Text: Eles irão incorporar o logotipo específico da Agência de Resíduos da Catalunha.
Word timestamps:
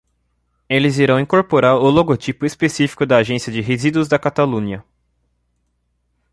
Eles 0.67 0.97
irão 0.97 1.19
incorporar 1.19 1.75
o 1.75 1.87
logotipo 1.87 2.43
específico 2.43 3.05
da 3.05 3.17
Agência 3.17 3.51
de 3.53 3.61
Resíduos 3.61 4.07
da 4.07 4.17
Catalunha. 4.17 4.83